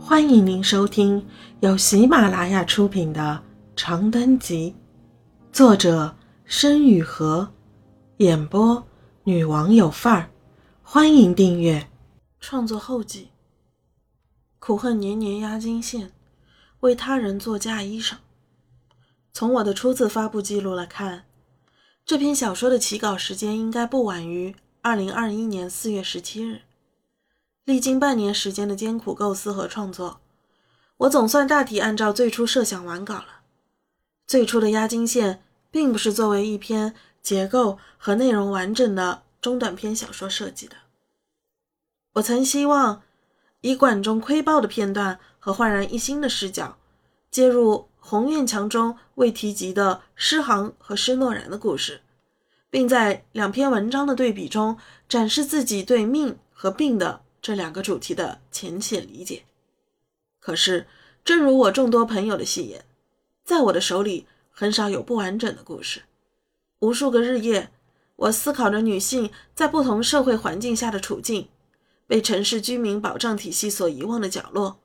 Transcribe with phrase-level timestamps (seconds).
[0.00, 1.26] 欢迎您收听
[1.60, 3.42] 由喜马拉雅出品的
[3.80, 4.74] 《长灯集》，
[5.54, 7.48] 作者申雨禾，
[8.18, 8.86] 演播
[9.24, 10.30] 女王有范儿。
[10.82, 11.90] 欢迎订阅。
[12.40, 13.28] 创作后记：
[14.58, 16.12] 苦恨年年压金线，
[16.80, 18.14] 为他人做嫁衣裳。
[19.32, 21.24] 从我的初次发布记录来看，
[22.06, 26.62] 这篇小说的起稿时间应该不晚于二零二一年四月十七日。
[27.68, 30.20] 历经半年时间的艰苦构思和创作，
[30.96, 33.42] 我总算大体按照最初设想完稿了。
[34.26, 40.76] 最初的押金线并不是作为一篇结构和内容完整的中短篇小说设计的。
[42.14, 43.02] 我曾希望
[43.60, 46.78] 以管中窥豹的片段和焕然一新的视角，
[47.30, 52.00] 接入红院墙中未提及的诗行和施诺然的故事，
[52.70, 57.20] 并在两篇文章的对比中展示自己对命和病的。
[57.40, 59.44] 这两个主题的浅显理解，
[60.40, 60.86] 可是，
[61.24, 62.84] 正如我众多朋友的戏言，
[63.44, 66.02] 在我的手里很少有不完整的故事。
[66.80, 67.70] 无数个日夜，
[68.16, 71.48] 我思考着女性在不同社会环境下的处境，
[72.06, 74.80] 被城市居民保障体系所遗忘的角落，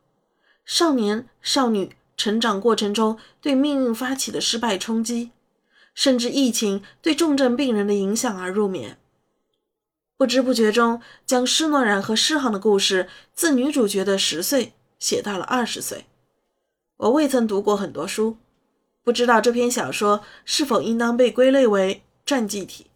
[0.63, 5.31] 少年少女成长过程中对命运发起的失败冲击，
[5.93, 8.99] 甚至疫情对重症病人的影响而入眠。
[10.15, 16.05] 不知不觉中，将施诺然和诗航的故事自女主角的十岁写到了二十岁。
[16.97, 18.37] 我未曾读过很多书，
[19.03, 22.87] 不知道这篇小说是否应当被归类为传记体，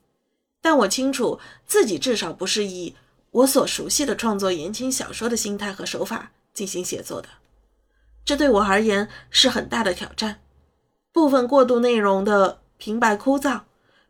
[0.62, 2.96] 但我清楚自己至少不是以
[3.32, 7.28] 我所熟悉的创作言情小说的心态和手法进行写作的。
[8.24, 10.40] 这对我而言是很大的挑战。
[11.12, 13.62] 部分过渡内容的平白枯燥，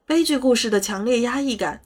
[0.05, 1.81] 悲剧故事的强烈压抑感。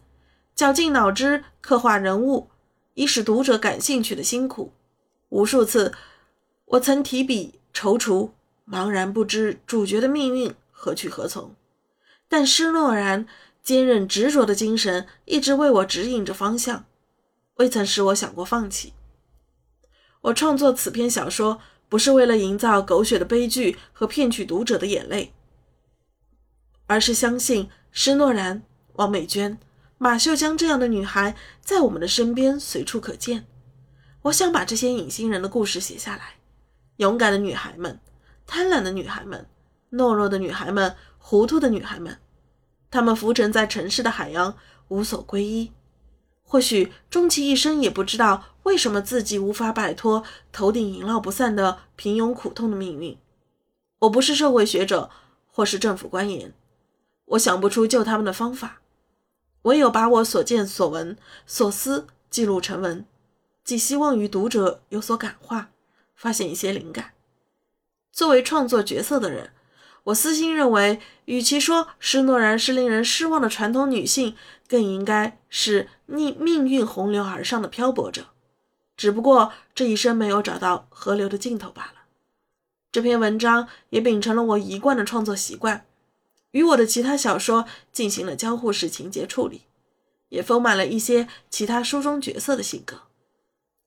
[0.61, 2.51] 绞尽脑汁刻画人物，
[2.93, 4.71] 以使读者感兴趣的辛苦，
[5.29, 5.91] 无数次，
[6.65, 8.29] 我曾提笔踌躇，
[8.67, 11.55] 茫然不知主角的命运何去何从。
[12.29, 13.25] 但施诺然
[13.63, 16.85] 坚韧执着的精神一直为我指引着方向，
[17.55, 18.93] 未曾使我想过放弃。
[20.21, 21.59] 我创作此篇小说，
[21.89, 25.33] 不是为了营造狗血的悲剧和骗取读者的眼泪，
[26.85, 28.61] 而是相信施诺然、
[28.93, 29.57] 王美娟。
[30.03, 33.45] 马秀江这样的女孩在我们的身边随处可见。
[34.23, 36.37] 我想把这些隐形人的故事写下来：
[36.95, 37.99] 勇敢的女孩们，
[38.47, 39.45] 贪婪的女孩们，
[39.91, 42.17] 懦弱的女孩们，糊涂的女孩们。
[42.89, 44.57] 她们浮沉在城市的海洋，
[44.87, 45.71] 无所归依。
[46.41, 53.15] 或许终其一生也不知道为什么自己无法摆脱头顶萦绕不散的平庸苦痛的命运。
[53.99, 55.11] 我不是社会学者，
[55.45, 56.51] 或是政府官员，
[57.25, 58.80] 我想不出救他们的方法。
[59.63, 63.05] 唯有把我所见所闻所思记录成文，
[63.63, 65.69] 寄希望于读者有所感化，
[66.15, 67.11] 发现一些灵感。
[68.11, 69.51] 作为创作角色的人，
[70.05, 74.35] 我私心认为，与其说施诺然是令人失望的传统女性，
[74.67, 78.27] 更应该是逆命运洪流而上的漂泊者。
[78.97, 81.93] 只不过这一生没有找到河流的尽头罢了。
[82.91, 85.85] 这篇文章也秉承了我一贯的创作习惯。
[86.51, 89.63] 与我的其他小说进行了交互式情节处理，
[90.29, 93.01] 也丰满了一些其他书中角色的性格。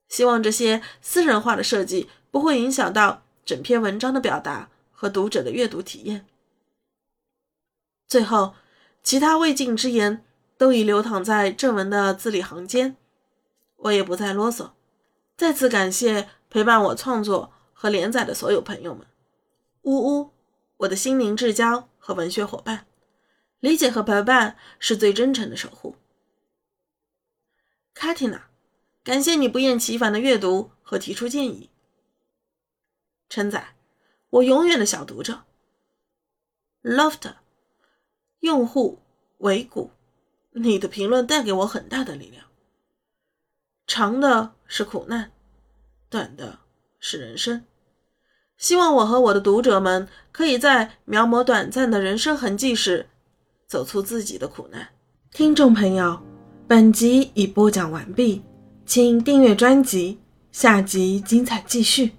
[0.08, 6.26] 希望这些私人化的设计不会影响到整篇文章的表达和读者的阅读体验。
[8.06, 8.54] 最后，
[9.02, 10.24] 其他未尽之言
[10.56, 12.96] 都已流淌在正文的字里行间，
[13.76, 14.70] 我也不再啰嗦。
[15.36, 19.06] 再次感谢陪伴我创作和连载的所有朋友们，
[19.82, 20.30] 呜呜，
[20.84, 21.88] 我的心灵至交。
[22.06, 22.86] 和文学伙伴，
[23.60, 25.96] 理解和陪伴是最真诚的守护。
[27.94, 28.50] 卡蒂娜，
[29.02, 31.70] 感谢你不厌其烦的阅读和提出建议。
[33.30, 33.74] 称赞，
[34.28, 35.46] 我永远的小读者。
[36.82, 37.36] Loft，
[38.40, 39.00] 用户
[39.38, 39.92] 维谷，
[40.50, 42.44] 你的评论带给我很大的力量。
[43.86, 45.32] 长的是苦难，
[46.10, 46.58] 短的
[47.00, 47.64] 是人生。
[48.56, 53.06] 希望我和我的读者们可以在描摹短暂的人生痕迹时，
[53.66, 54.88] 走出自己的苦难。
[55.32, 56.18] 听众朋友，
[56.66, 58.42] 本集已播讲完毕，
[58.86, 60.18] 请订阅专辑，
[60.50, 62.14] 下集精彩继续。